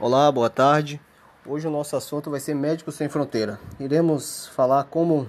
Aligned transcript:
Olá, 0.00 0.30
boa 0.32 0.50
tarde. 0.50 1.00
Hoje 1.46 1.68
o 1.68 1.70
nosso 1.70 1.94
assunto 1.94 2.28
vai 2.28 2.40
ser 2.40 2.52
Médicos 2.52 2.96
Sem 2.96 3.08
Fronteira. 3.08 3.60
Iremos 3.78 4.48
falar 4.48 4.82
como 4.84 5.28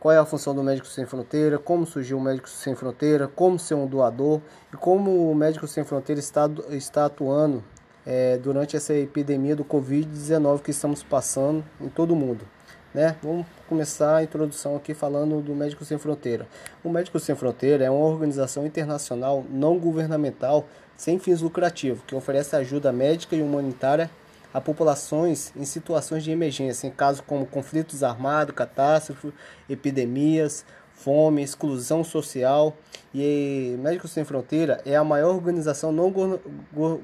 qual 0.00 0.12
é 0.12 0.18
a 0.18 0.24
função 0.24 0.52
do 0.52 0.62
Médico 0.62 0.88
Sem 0.88 1.06
Fronteira, 1.06 1.56
como 1.56 1.86
surgiu 1.86 2.18
o 2.18 2.20
Médico 2.20 2.48
Sem 2.48 2.74
Fronteira, 2.74 3.28
como 3.28 3.60
ser 3.60 3.74
um 3.74 3.86
doador 3.86 4.40
e 4.74 4.76
como 4.76 5.30
o 5.30 5.34
Médico 5.36 5.68
Sem 5.68 5.84
Fronteira 5.84 6.18
está, 6.18 6.50
está 6.70 7.06
atuando 7.06 7.62
é, 8.04 8.36
durante 8.38 8.76
essa 8.76 8.92
epidemia 8.92 9.54
do 9.54 9.64
Covid-19 9.64 10.62
que 10.62 10.72
estamos 10.72 11.04
passando 11.04 11.64
em 11.80 11.88
todo 11.88 12.10
o 12.10 12.16
mundo. 12.16 12.44
Né? 12.92 13.14
Vamos 13.22 13.46
começar 13.68 14.16
a 14.16 14.22
introdução 14.24 14.74
aqui 14.74 14.94
falando 14.94 15.40
do 15.40 15.54
Médico 15.54 15.84
Sem 15.84 15.96
Fronteira. 15.96 16.48
O 16.82 16.88
Médico 16.88 17.20
Sem 17.20 17.36
Fronteira 17.36 17.84
é 17.84 17.90
uma 17.90 18.04
organização 18.04 18.66
internacional 18.66 19.44
não 19.48 19.78
governamental 19.78 20.66
sem 20.96 21.18
fins 21.18 21.40
lucrativos 21.40 22.02
que 22.06 22.14
oferece 22.14 22.56
ajuda 22.56 22.92
médica 22.92 23.36
e 23.36 23.42
humanitária 23.42 24.10
a 24.52 24.60
populações 24.60 25.52
em 25.54 25.64
situações 25.64 26.24
de 26.24 26.30
emergência, 26.30 26.86
em 26.86 26.90
casos 26.90 27.20
como 27.20 27.44
conflitos 27.44 28.02
armados, 28.02 28.54
catástrofes, 28.54 29.32
epidemias, 29.68 30.64
fome, 30.94 31.42
exclusão 31.42 32.02
social. 32.02 32.74
E 33.14 33.76
Médicos 33.78 34.12
Sem 34.12 34.24
Fronteira 34.24 34.80
é 34.86 34.96
a 34.96 35.04
maior 35.04 35.34
organização 35.34 35.92
não 35.92 36.10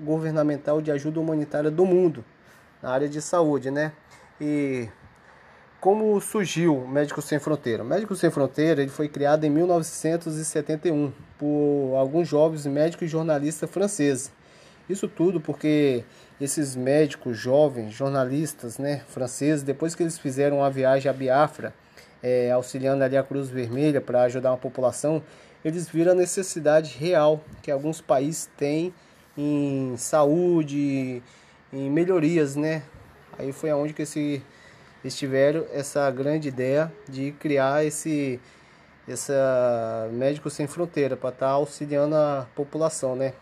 governamental 0.02 0.80
de 0.80 0.90
ajuda 0.90 1.20
humanitária 1.20 1.70
do 1.70 1.84
mundo 1.84 2.24
na 2.82 2.90
área 2.90 3.08
de 3.08 3.20
saúde, 3.20 3.70
né? 3.70 3.92
E 4.40 4.88
como 5.82 6.20
surgiu 6.20 6.76
o 6.76 6.86
Médicos 6.86 7.24
Sem 7.24 7.40
Fronteira? 7.40 7.82
O 7.82 7.86
Médicos 7.86 8.20
Sem 8.20 8.30
Fronteira 8.30 8.80
ele 8.80 8.90
foi 8.92 9.08
criado 9.08 9.42
em 9.42 9.50
1971 9.50 11.12
por 11.36 11.96
alguns 11.98 12.28
jovens 12.28 12.64
médicos 12.66 13.08
e 13.08 13.10
jornalistas 13.10 13.68
franceses. 13.68 14.30
Isso 14.88 15.08
tudo 15.08 15.40
porque 15.40 16.04
esses 16.40 16.76
médicos 16.76 17.36
jovens, 17.36 17.92
jornalistas 17.92 18.78
né, 18.78 19.02
franceses, 19.08 19.64
depois 19.64 19.96
que 19.96 20.04
eles 20.04 20.16
fizeram 20.16 20.62
a 20.62 20.70
viagem 20.70 21.10
a 21.10 21.12
Biafra, 21.12 21.74
é, 22.22 22.52
auxiliando 22.52 23.02
ali 23.02 23.16
a 23.16 23.24
Cruz 23.24 23.50
Vermelha 23.50 24.00
para 24.00 24.22
ajudar 24.22 24.52
a 24.52 24.56
população, 24.56 25.20
eles 25.64 25.88
viram 25.88 26.12
a 26.12 26.14
necessidade 26.14 26.96
real 26.96 27.40
que 27.60 27.72
alguns 27.72 28.00
países 28.00 28.48
têm 28.56 28.94
em 29.36 29.96
saúde, 29.96 31.20
em 31.72 31.90
melhorias, 31.90 32.54
né? 32.54 32.84
Aí 33.36 33.50
foi 33.50 33.70
aonde 33.70 33.92
que 33.92 34.02
esse 34.02 34.40
eles 35.02 35.16
tiveram 35.16 35.66
essa 35.72 36.10
grande 36.10 36.48
ideia 36.48 36.92
de 37.08 37.32
criar 37.32 37.84
esse 37.84 38.40
essa 39.08 40.08
médico 40.12 40.48
sem 40.48 40.66
fronteira 40.66 41.16
para 41.16 41.30
estar 41.30 41.46
tá 41.46 41.52
auxiliando 41.52 42.14
a 42.14 42.46
população, 42.54 43.16
né? 43.16 43.34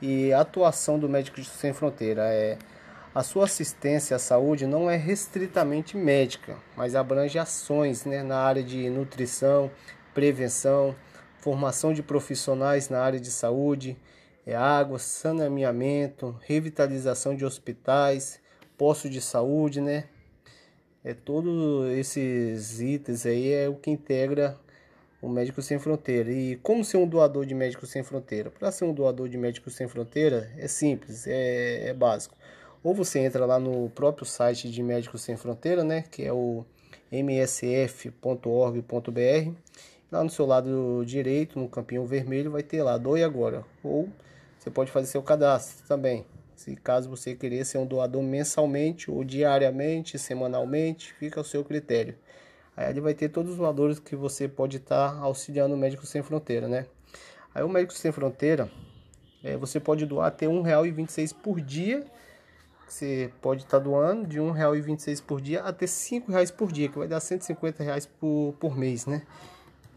E 0.00 0.32
a 0.32 0.40
atuação 0.40 0.98
do 0.98 1.08
médico 1.08 1.42
sem 1.44 1.72
fronteira 1.72 2.22
é 2.32 2.58
a 3.14 3.22
sua 3.22 3.44
assistência 3.44 4.16
à 4.16 4.18
saúde 4.18 4.66
não 4.66 4.90
é 4.90 4.96
restritamente 4.96 5.96
médica, 5.96 6.56
mas 6.76 6.94
abrange 6.94 7.38
ações 7.38 8.04
né, 8.04 8.22
na 8.22 8.36
área 8.36 8.62
de 8.62 8.90
nutrição, 8.90 9.70
prevenção, 10.12 10.94
formação 11.38 11.94
de 11.94 12.02
profissionais 12.02 12.90
na 12.90 13.00
área 13.00 13.18
de 13.18 13.30
saúde, 13.30 13.96
é 14.44 14.54
água, 14.54 14.98
saneamento, 14.98 16.38
revitalização 16.42 17.34
de 17.34 17.44
hospitais, 17.44 18.38
postos 18.76 19.10
de 19.10 19.22
saúde, 19.22 19.80
né? 19.80 20.04
É 21.06 21.14
todos 21.14 21.88
esses 21.92 22.80
itens 22.80 23.24
aí 23.24 23.52
é 23.52 23.68
o 23.68 23.76
que 23.76 23.92
integra 23.92 24.58
o 25.22 25.28
Médico 25.28 25.62
Sem 25.62 25.78
Fronteira. 25.78 26.32
E 26.32 26.56
como 26.56 26.84
ser 26.84 26.96
um 26.96 27.06
doador 27.06 27.46
de 27.46 27.54
Médico 27.54 27.86
Sem 27.86 28.02
Fronteira? 28.02 28.50
Para 28.50 28.72
ser 28.72 28.86
um 28.86 28.92
doador 28.92 29.28
de 29.28 29.38
Médico 29.38 29.70
Sem 29.70 29.86
Fronteira 29.86 30.50
é 30.58 30.66
simples, 30.66 31.24
é, 31.28 31.90
é 31.90 31.94
básico. 31.94 32.34
Ou 32.82 32.92
você 32.92 33.20
entra 33.20 33.46
lá 33.46 33.56
no 33.56 33.88
próprio 33.90 34.26
site 34.26 34.68
de 34.68 34.82
Médicos 34.82 35.20
Sem 35.20 35.36
Fronteira, 35.36 35.84
né, 35.84 36.02
que 36.10 36.24
é 36.24 36.32
o 36.32 36.64
msf.org.br. 37.12 38.10
Lá 40.10 40.24
no 40.24 40.30
seu 40.30 40.44
lado 40.44 41.04
direito, 41.06 41.56
no 41.56 41.68
campinho 41.68 42.04
vermelho, 42.04 42.50
vai 42.50 42.64
ter 42.64 42.82
lá 42.82 42.98
Doe 42.98 43.22
Agora. 43.22 43.64
Ou 43.80 44.08
você 44.58 44.72
pode 44.72 44.90
fazer 44.90 45.06
seu 45.06 45.22
cadastro 45.22 45.86
também. 45.86 46.26
Se 46.56 46.74
caso 46.74 47.10
você 47.10 47.34
querer 47.34 47.64
ser 47.66 47.76
um 47.76 47.86
doador 47.86 48.22
mensalmente 48.22 49.10
ou 49.10 49.22
diariamente, 49.22 50.18
semanalmente, 50.18 51.12
fica 51.12 51.38
ao 51.38 51.44
seu 51.44 51.62
critério. 51.62 52.16
Aí 52.74 52.90
ele 52.90 53.00
vai 53.00 53.12
ter 53.12 53.28
todos 53.28 53.52
os 53.52 53.58
valores 53.58 53.98
que 53.98 54.16
você 54.16 54.48
pode 54.48 54.78
estar 54.78 55.12
tá 55.12 55.18
auxiliando 55.18 55.74
o 55.74 55.78
Médico 55.78 56.06
Sem 56.06 56.22
Fronteira, 56.22 56.66
né? 56.66 56.86
Aí 57.54 57.62
o 57.62 57.68
Médico 57.68 57.92
Sem 57.92 58.10
Fronteira, 58.10 58.70
é, 59.44 59.54
você 59.56 59.78
pode 59.78 60.06
doar 60.06 60.28
até 60.28 60.46
R$ 60.46 60.52
1,26 60.52 61.34
por 61.34 61.60
dia. 61.60 62.04
Você 62.88 63.30
pode 63.42 63.64
estar 63.64 63.78
tá 63.78 63.84
doando 63.84 64.26
de 64.26 64.38
R$ 64.40 64.46
1,26 64.46 65.22
por 65.22 65.42
dia 65.42 65.62
até 65.62 65.84
R$ 65.84 65.92
5,00 65.92 66.52
por 66.52 66.72
dia, 66.72 66.88
que 66.88 66.98
vai 66.98 67.06
dar 67.06 67.20
150 67.20 67.84
reais 67.84 68.06
por, 68.06 68.54
por 68.58 68.76
mês, 68.76 69.04
né? 69.04 69.22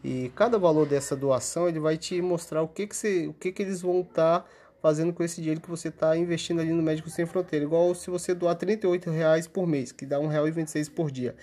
E 0.04 0.30
cada 0.34 0.58
valor 0.58 0.86
dessa 0.86 1.16
doação 1.16 1.68
ele 1.68 1.78
vai 1.78 1.96
te 1.96 2.20
mostrar 2.20 2.62
o 2.62 2.68
que, 2.68 2.86
que, 2.86 2.96
você, 2.96 3.26
o 3.26 3.34
que, 3.34 3.50
que 3.50 3.62
eles 3.62 3.82
vão 3.82 4.00
estar 4.00 4.40
tá 4.40 4.46
fazendo 4.80 5.12
com 5.12 5.22
esse 5.22 5.40
dinheiro 5.40 5.60
que 5.60 5.68
você 5.68 5.88
está 5.88 6.16
investindo 6.16 6.60
ali 6.60 6.72
no 6.72 6.82
Médico 6.82 7.10
Sem 7.10 7.26
Fronteira. 7.26 7.64
Igual 7.64 7.94
se 7.94 8.10
você 8.10 8.34
doar 8.34 8.56
R$ 8.56 9.10
reais 9.10 9.46
por 9.46 9.66
mês, 9.66 9.92
que 9.92 10.06
dá 10.06 10.18
R$ 10.18 10.24
1,26 10.26 10.90
por 10.90 11.10
dia. 11.10 11.34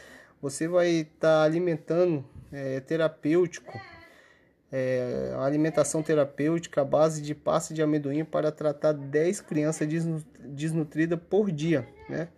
Você 0.41 0.67
vai 0.67 0.89
estar 0.89 1.19
tá 1.19 1.43
alimentando 1.43 2.23
é, 2.51 2.79
terapêutico, 2.79 3.79
é, 4.71 5.33
alimentação 5.39 6.03
terapêutica 6.03 6.81
à 6.81 6.85
base 6.85 7.21
de 7.21 7.33
pasta 7.33 7.73
de 7.73 7.81
amendoim 7.81 8.23
para 8.25 8.51
tratar 8.51 8.93
10 8.93 9.41
crianças 9.41 9.87
desnutridas 10.39 11.19
por 11.29 11.51
dia, 11.51 11.87
né? 12.09 12.29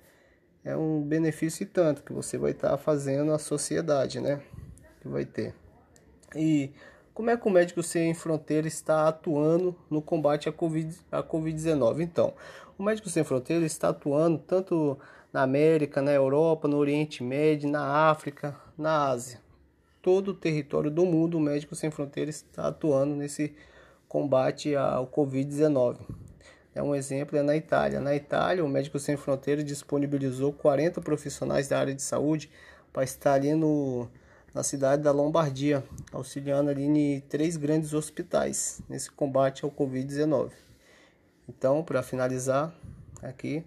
É 0.64 0.76
um 0.76 1.02
benefício 1.02 1.64
e 1.64 1.66
tanto 1.66 2.04
que 2.04 2.12
você 2.12 2.38
vai 2.38 2.52
estar 2.52 2.72
tá 2.72 2.78
fazendo 2.78 3.34
à 3.34 3.40
sociedade, 3.40 4.20
né? 4.20 4.42
Que 5.02 5.08
vai 5.08 5.26
ter. 5.26 5.54
E 6.36 6.72
como 7.20 7.30
é 7.30 7.36
que 7.36 7.46
o 7.46 7.52
Médico 7.52 7.84
Sem 7.84 8.14
Fronteira 8.14 8.66
está 8.66 9.10
atuando 9.10 9.76
no 9.90 10.02
combate 10.02 10.48
à 10.48 10.54
Covid-19? 10.54 11.00
À 11.12 11.22
COVID 11.22 11.70
então, 12.02 12.34
o 12.78 12.84
Médico 12.84 13.10
Sem 13.10 13.26
Fronteira 13.26 13.66
está 13.66 13.90
atuando 13.90 14.38
tanto 14.38 14.98
na 15.34 15.42
América, 15.42 16.02
na 16.02 16.14
Europa, 16.14 16.66
no 16.66 16.78
Oriente 16.78 17.22
Médio, 17.22 17.70
na 17.70 18.10
África, 18.10 18.56
na 18.78 19.10
Ásia. 19.10 19.42
Todo 20.02 20.30
o 20.30 20.34
território 20.34 20.90
do 20.90 21.06
mundo, 21.06 21.38
o 21.38 21.42
Médico 21.42 21.76
Sem 21.76 21.92
Fronteira 21.92 22.30
está 22.30 22.70
atuando 22.70 23.14
nesse 23.14 23.54
combate 24.08 24.74
ao 24.74 25.06
Covid-19. 25.06 25.98
É 26.74 26.82
um 26.82 26.96
exemplo 26.96 27.38
é 27.38 27.44
na 27.44 27.58
Itália. 27.58 28.00
Na 28.00 28.16
Itália, 28.16 28.64
o 28.64 28.70
Médico 28.70 28.98
Sem 28.98 29.18
Fronteira 29.18 29.62
disponibilizou 29.62 30.54
40 30.54 31.02
profissionais 31.02 31.68
da 31.68 31.80
área 31.80 31.94
de 31.94 32.02
saúde 32.02 32.50
para 32.94 33.04
estar 33.04 33.34
ali 33.34 33.54
no 33.54 34.08
na 34.54 34.64
cidade 34.64 35.04
da 35.04 35.12
Lombardia, 35.12 35.84
auxiliando 36.12 36.70
ali 36.70 36.84
em 36.84 37.20
três 37.22 37.58
grandes 37.58 37.94
hospitais 37.94 38.82
nesse 38.90 39.12
combate 39.12 39.64
ao 39.64 39.72
Covid-19. 39.72 40.52
Então, 41.48 41.84
para 41.84 42.04
finalizar 42.04 42.74
aqui, 43.22 43.64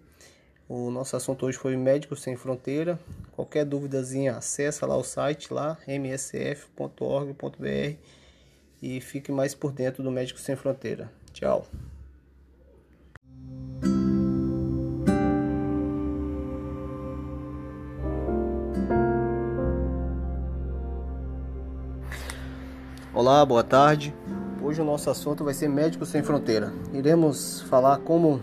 o 0.69 0.91
nosso 0.91 1.17
assunto 1.17 1.47
hoje 1.47 1.59
foi 1.59 1.77
Médicos 1.77 2.23
Sem 2.23 2.37
Fronteira. 2.37 2.99
Qualquer 3.33 3.65
dúvidazinha, 3.65 4.37
acessa 4.37 4.87
lá 4.87 4.97
o 4.97 5.05
site 5.05 5.53
lá 5.53 5.77
msf.org.br 5.87 7.57
e 8.81 9.01
fique 9.01 9.31
mais 9.31 9.55
por 9.55 9.73
dentro 9.73 10.03
do 10.03 10.11
Médicos 10.11 10.43
Sem 10.43 10.57
Fronteira. 10.57 11.13
Tchau. 11.33 11.67
Olá, 23.15 23.45
boa 23.45 23.63
tarde. 23.63 24.15
Hoje 24.63 24.81
o 24.81 24.85
nosso 24.87 25.11
assunto 25.11 25.45
vai 25.45 25.53
ser 25.53 25.69
Médicos 25.69 26.09
Sem 26.09 26.23
Fronteira. 26.23 26.73
Iremos 26.95 27.61
falar 27.69 27.99
como 27.99 28.41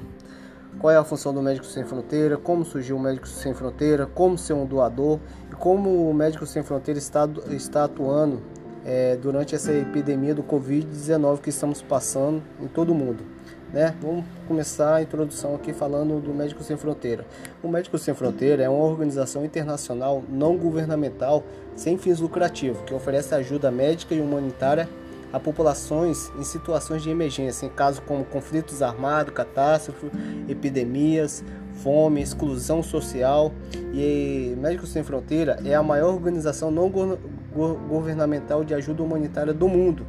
qual 0.77 0.93
é 0.93 0.95
a 0.95 1.03
função 1.03 1.33
do 1.33 1.41
Médicos 1.41 1.73
Sem 1.73 1.83
Fronteira, 1.83 2.37
como 2.37 2.63
surgiu 2.63 2.95
o 2.95 2.99
Médicos 2.99 3.31
Sem 3.31 3.51
Fronteira, 3.51 4.05
como 4.05 4.37
ser 4.37 4.53
um 4.53 4.67
doador 4.67 5.19
e 5.51 5.55
como 5.55 6.07
o 6.07 6.13
Médicos 6.13 6.51
Sem 6.51 6.61
Fronteira 6.61 6.99
está, 6.99 7.27
está 7.49 7.85
atuando 7.85 8.43
é, 8.85 9.15
durante 9.15 9.55
essa 9.55 9.73
epidemia 9.73 10.35
do 10.35 10.43
Covid-19 10.43 11.39
que 11.39 11.49
estamos 11.49 11.81
passando 11.81 12.43
em 12.61 12.67
todo 12.67 12.91
o 12.91 12.95
mundo. 12.95 13.23
Né? 13.71 13.95
Vamos 14.01 14.25
começar 14.47 14.95
a 14.95 15.01
introdução 15.01 15.53
aqui 15.53 15.71
falando 15.71 16.19
do 16.19 16.33
Médicos 16.33 16.65
Sem 16.65 16.75
Fronteira. 16.75 17.25
O 17.61 17.67
Médicos 17.67 18.01
Sem 18.01 18.15
Fronteira 18.15 18.63
é 18.63 18.69
uma 18.69 18.83
organização 18.83 19.45
internacional 19.45 20.23
não 20.27 20.57
governamental 20.57 21.43
sem 21.75 21.97
fins 21.97 22.19
lucrativos 22.19 22.81
que 22.81 22.93
oferece 22.93 23.35
ajuda 23.35 23.69
médica 23.69 24.15
e 24.15 24.21
humanitária 24.21 24.89
a 25.31 25.39
populações 25.39 26.31
em 26.39 26.43
situações 26.43 27.03
de 27.03 27.11
emergência, 27.11 27.65
em 27.65 27.69
casos 27.69 27.99
como 27.99 28.25
conflitos 28.25 28.81
armados, 28.81 29.33
catástrofes, 29.33 30.09
epidemias, 30.47 31.43
fome, 31.83 32.21
exclusão 32.21 32.81
social. 32.81 33.53
E 33.93 34.55
Médicos 34.57 34.89
Sem 34.89 35.03
Fronteira 35.03 35.59
é 35.63 35.75
a 35.75 35.83
maior 35.83 36.13
organização 36.13 36.71
não 36.71 36.89
governamental 36.89 38.63
de 38.63 38.73
ajuda 38.73 39.03
humanitária 39.03 39.53
do 39.53 39.67
mundo 39.67 40.05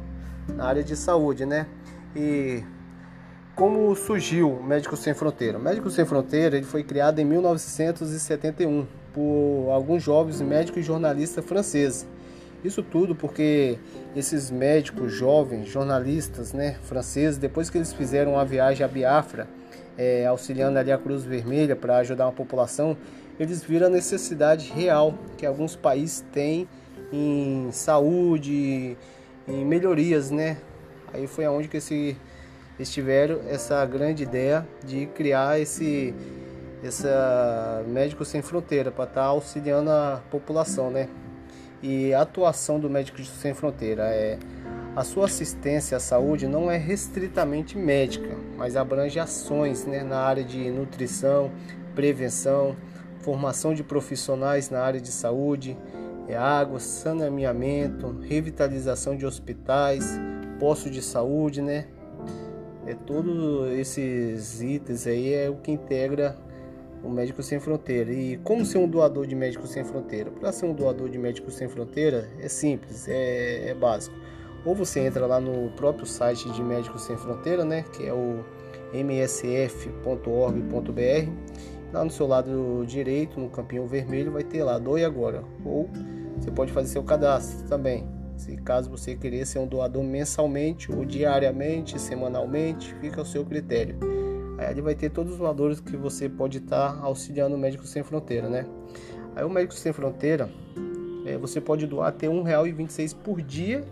na 0.47 0.65
área 0.65 0.83
de 0.83 0.95
saúde, 0.95 1.45
né? 1.45 1.67
E 2.15 2.63
como 3.55 3.95
surgiu 3.95 4.51
o 4.51 4.63
Médicos 4.63 4.99
Sem 4.99 5.13
Fronteira? 5.13 5.57
O 5.57 5.61
Médicos 5.61 5.93
Sem 5.93 6.05
Fronteira 6.05 6.57
ele 6.57 6.65
foi 6.65 6.83
criado 6.83 7.19
em 7.19 7.25
1971 7.25 8.87
por 9.13 9.69
alguns 9.71 10.01
jovens 10.01 10.41
médicos 10.41 10.81
e 10.81 10.83
jornalistas 10.83 11.43
franceses. 11.43 12.07
Isso 12.63 12.83
tudo 12.83 13.15
porque 13.15 13.79
esses 14.15 14.51
médicos 14.51 15.11
jovens, 15.11 15.67
jornalistas 15.67 16.53
né, 16.53 16.77
franceses, 16.83 17.37
depois 17.37 17.69
que 17.69 17.77
eles 17.77 17.91
fizeram 17.91 18.33
uma 18.33 18.45
viagem 18.45 18.85
a 18.85 18.87
Biafra, 18.87 19.47
é, 19.97 20.25
auxiliando 20.25 20.77
ali 20.77 20.91
a 20.91 20.97
Cruz 20.97 21.23
Vermelha 21.23 21.75
para 21.75 21.97
ajudar 21.97 22.27
a 22.27 22.31
população, 22.31 22.95
eles 23.39 23.63
viram 23.63 23.87
a 23.87 23.89
necessidade 23.89 24.71
real 24.71 25.15
que 25.37 25.45
alguns 25.45 25.75
países 25.75 26.23
têm 26.31 26.67
em 27.11 27.69
saúde, 27.71 28.95
em 29.47 29.65
melhorias, 29.65 30.29
né? 30.29 30.57
Aí 31.13 31.27
foi 31.27 31.45
aonde 31.45 31.67
que 31.67 31.77
esse 31.77 32.15
eles 32.81 32.91
tiveram 32.91 33.41
essa 33.47 33.85
grande 33.85 34.23
ideia 34.23 34.67
de 34.83 35.05
criar 35.05 35.59
esse 35.59 36.15
essa 36.83 37.83
Médicos 37.87 38.27
Sem 38.27 38.41
Fronteira 38.41 38.89
para 38.89 39.03
estar 39.03 39.21
tá 39.21 39.27
auxiliando 39.27 39.91
a 39.91 40.19
população, 40.31 40.89
né? 40.89 41.07
E 41.83 42.11
a 42.11 42.21
atuação 42.21 42.79
do 42.79 42.89
Médicos 42.89 43.29
Sem 43.29 43.53
Fronteira 43.53 44.05
é 44.05 44.39
a 44.95 45.03
sua 45.03 45.25
assistência 45.25 45.95
à 45.95 45.99
saúde 45.99 46.47
não 46.47 46.71
é 46.71 46.77
restritamente 46.77 47.77
médica, 47.77 48.35
mas 48.57 48.75
abrange 48.75 49.19
ações 49.19 49.85
né, 49.85 50.03
na 50.03 50.17
área 50.17 50.43
de 50.43 50.71
nutrição, 50.71 51.51
prevenção, 51.93 52.75
formação 53.19 53.75
de 53.75 53.83
profissionais 53.83 54.71
na 54.71 54.81
área 54.81 54.99
de 54.99 55.11
saúde, 55.11 55.77
é 56.27 56.35
água, 56.35 56.79
saneamento, 56.79 58.17
revitalização 58.27 59.15
de 59.15 59.25
hospitais, 59.25 60.19
postos 60.59 60.91
de 60.91 61.01
saúde, 61.03 61.61
né? 61.61 61.85
É 62.85 62.95
todos 62.95 63.71
esses 63.73 64.61
itens 64.61 65.05
aí 65.05 65.33
é 65.33 65.49
o 65.49 65.55
que 65.55 65.71
integra 65.71 66.35
o 67.03 67.09
Médico 67.09 67.41
Sem 67.43 67.59
Fronteira. 67.59 68.11
E 68.11 68.37
como 68.37 68.65
ser 68.65 68.77
um 68.77 68.87
doador 68.87 69.25
de 69.27 69.35
Médico 69.35 69.67
Sem 69.67 69.83
Fronteira? 69.83 70.31
Para 70.31 70.51
ser 70.51 70.65
um 70.65 70.73
doador 70.73 71.09
de 71.09 71.17
Médico 71.17 71.51
Sem 71.51 71.67
Fronteira 71.67 72.29
é 72.39 72.47
simples, 72.47 73.07
é, 73.07 73.69
é, 73.69 73.73
básico. 73.73 74.15
Ou 74.65 74.75
você 74.75 74.99
entra 74.99 75.25
lá 75.25 75.39
no 75.39 75.71
próprio 75.71 76.05
site 76.05 76.49
de 76.51 76.63
Médicos 76.63 77.03
Sem 77.03 77.17
Fronteira, 77.17 77.65
né, 77.65 77.83
que 77.93 78.05
é 78.05 78.13
o 78.13 78.43
msf.org.br. 78.93 80.21
Lá 81.91 82.05
no 82.05 82.11
seu 82.11 82.27
lado 82.27 82.85
direito, 82.87 83.39
no 83.39 83.49
campinho 83.49 83.85
vermelho, 83.85 84.31
vai 84.31 84.43
ter 84.43 84.63
lá 84.63 84.77
doe 84.77 85.03
agora. 85.03 85.43
Ou 85.65 85.89
você 86.39 86.51
pode 86.51 86.71
fazer 86.71 86.89
seu 86.89 87.03
cadastro 87.03 87.67
também. 87.67 88.20
Se 88.41 88.57
caso 88.57 88.89
você 88.89 89.15
querer 89.15 89.45
ser 89.45 89.59
um 89.59 89.67
doador 89.67 90.03
mensalmente 90.03 90.91
ou 90.91 91.05
diariamente, 91.05 92.01
semanalmente, 92.01 92.91
fica 92.95 93.21
ao 93.21 93.25
seu 93.25 93.45
critério. 93.45 93.95
Aí 94.57 94.71
ele 94.71 94.81
vai 94.81 94.95
ter 94.95 95.11
todos 95.11 95.33
os 95.33 95.37
valores 95.37 95.79
que 95.79 95.95
você 95.95 96.27
pode 96.27 96.57
estar 96.57 96.95
tá 96.95 97.03
auxiliando 97.03 97.55
o 97.55 97.59
Médico 97.59 97.85
Sem 97.85 98.01
Fronteira, 98.01 98.49
né? 98.49 98.65
Aí 99.35 99.43
o 99.43 99.49
Médico 99.49 99.75
Sem 99.75 99.93
Fronteira, 99.93 100.49
é, 101.23 101.37
você 101.37 101.61
pode 101.61 101.85
doar 101.85 102.07
até 102.07 102.27
R$ 102.27 102.33
1,26 102.33 103.15
por 103.15 103.43
dia. 103.43 103.85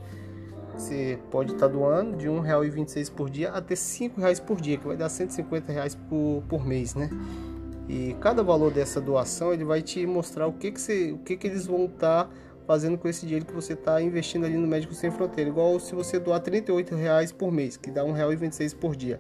Você 0.74 1.20
pode 1.30 1.54
estar 1.54 1.68
tá 1.68 1.72
doando 1.72 2.18
de 2.18 2.28
R$ 2.28 2.34
1,26 2.34 3.12
por 3.12 3.30
dia 3.30 3.52
até 3.52 3.76
R$ 3.76 3.80
5,00 3.80 4.42
por 4.42 4.60
dia, 4.60 4.78
que 4.78 4.88
vai 4.88 4.98
dar 4.98 5.10
150 5.10 5.72
reais 5.72 5.94
por, 5.94 6.42
por 6.50 6.66
mês, 6.66 6.96
né? 6.96 7.08
E 7.88 8.16
cada 8.20 8.42
valor 8.42 8.72
dessa 8.72 9.00
doação 9.00 9.54
ele 9.54 9.64
vai 9.64 9.84
te 9.84 10.08
mostrar 10.08 10.48
o 10.48 10.54
que 10.54 10.72
que, 10.72 10.82
você, 10.82 11.12
o 11.12 11.20
que, 11.20 11.38
que 11.38 11.46
eles 11.46 11.68
vão 11.68 11.86
estar 11.86 12.26
tá 12.26 12.30
fazendo 12.70 13.00
com 13.00 13.08
esse 13.08 13.26
dinheiro 13.26 13.48
que 13.48 13.52
você 13.52 13.74
está 13.74 14.00
investindo 14.00 14.46
ali 14.46 14.56
no 14.56 14.68
Médico 14.68 14.94
Sem 14.94 15.10
Fronteira. 15.10 15.50
Igual 15.50 15.80
se 15.80 15.96
você 15.96 16.20
doar 16.20 16.40
R$ 16.40 16.96
reais 16.96 17.32
por 17.32 17.52
mês, 17.52 17.76
que 17.76 17.90
dá 17.90 18.04
R$ 18.04 18.12
1,26 18.12 18.76
por 18.76 18.96
dia. 18.96 19.20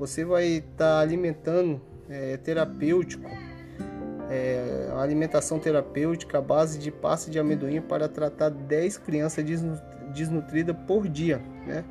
Você 0.00 0.24
vai 0.24 0.46
estar 0.46 0.76
tá 0.76 0.98
alimentando 0.98 1.80
é, 2.10 2.36
terapêutico, 2.38 3.30
é, 4.28 4.90
alimentação 4.96 5.60
terapêutica 5.60 6.38
à 6.38 6.40
base 6.40 6.76
de 6.80 6.90
pasta 6.90 7.30
de 7.30 7.38
amendoim 7.38 7.80
para 7.80 8.08
tratar 8.08 8.48
10 8.48 8.98
crianças 8.98 9.44
desnutridas 10.12 10.74
por 10.84 11.06
dia, 11.08 11.40
né? 11.68 11.84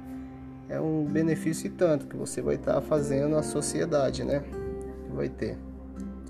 É 0.67 0.81
um 0.81 1.05
benefício 1.05 1.67
e 1.67 1.69
tanto 1.69 2.05
que 2.05 2.17
você 2.17 2.41
vai 2.41 2.55
estar 2.55 2.73
tá 2.73 2.81
fazendo 2.81 3.37
a 3.37 3.43
sociedade, 3.43 4.25
né? 4.25 4.43
Vai 5.15 5.29
ter. 5.29 5.57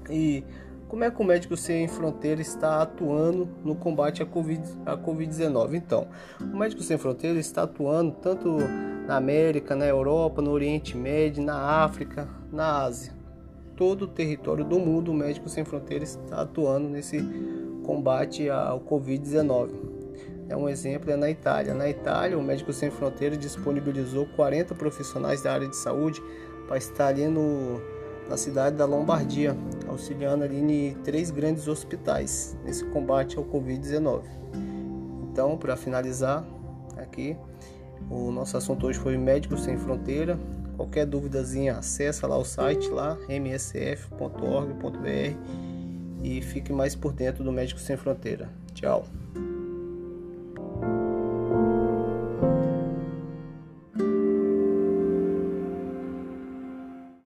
E 0.07 0.43
como 0.87 1.03
é 1.03 1.11
que 1.11 1.21
o 1.21 1.25
Médico 1.25 1.57
Sem 1.57 1.87
Fronteira 1.87 2.41
está 2.41 2.81
atuando 2.81 3.47
no 3.63 3.75
combate 3.75 4.23
à 4.23 4.25
Covid-19? 4.25 5.01
COVID 5.03 5.75
então, 5.75 6.07
o 6.41 6.57
Médico 6.57 6.81
Sem 6.81 6.97
Fronteira 6.97 7.37
está 7.39 7.63
atuando 7.63 8.13
tanto 8.21 8.57
na 9.05 9.17
América, 9.17 9.75
na 9.75 9.85
Europa, 9.85 10.41
no 10.41 10.51
Oriente 10.51 10.95
Médio, 10.95 11.43
na 11.43 11.57
África, 11.83 12.27
na 12.51 12.83
Ásia. 12.83 13.13
Todo 13.75 14.03
o 14.03 14.07
território 14.07 14.63
do 14.63 14.79
mundo, 14.79 15.11
o 15.11 15.13
Médico 15.13 15.49
Sem 15.49 15.65
Fronteira 15.65 16.03
está 16.03 16.41
atuando 16.41 16.89
nesse 16.89 17.19
combate 17.83 18.49
ao 18.49 18.79
Covid-19. 18.79 19.71
É 20.49 20.55
um 20.55 20.69
exemplo 20.69 21.11
é 21.11 21.17
na 21.17 21.29
Itália. 21.29 21.73
Na 21.73 21.89
Itália, 21.89 22.37
o 22.37 22.41
Médico 22.41 22.71
Sem 22.71 22.89
Fronteira 22.89 23.35
disponibilizou 23.35 24.25
40 24.35 24.73
profissionais 24.73 25.43
da 25.43 25.53
área 25.53 25.67
de 25.67 25.75
saúde 25.75 26.21
para 26.67 26.77
estar 26.77 27.07
ali 27.07 27.27
no 27.27 27.81
na 28.29 28.35
cidade 28.35 28.75
da 28.75 28.85
Lombardia, 28.85 29.55
auxiliando 29.97 30.43
ali 30.43 30.57
em 30.59 30.93
três 31.03 31.31
grandes 31.31 31.67
hospitais 31.67 32.55
nesse 32.63 32.85
combate 32.85 33.37
ao 33.37 33.43
Covid-19. 33.43 34.21
Então, 35.31 35.57
para 35.57 35.75
finalizar 35.75 36.45
aqui, 36.95 37.35
o 38.09 38.31
nosso 38.31 38.55
assunto 38.55 38.85
hoje 38.85 38.99
foi 38.99 39.17
Médicos 39.17 39.63
Sem 39.63 39.77
Fronteira. 39.77 40.39
Qualquer 40.77 41.07
dúvidazinha, 41.07 41.77
acessa 41.77 42.27
lá 42.27 42.37
o 42.37 42.45
site 42.45 42.87
lá 42.89 43.17
msf.org.br 43.27 45.07
e 46.23 46.41
fique 46.41 46.71
mais 46.71 46.95
por 46.95 47.11
dentro 47.11 47.43
do 47.43 47.51
Médicos 47.51 47.83
Sem 47.83 47.97
Fronteira. 47.97 48.49
Tchau. 48.73 49.05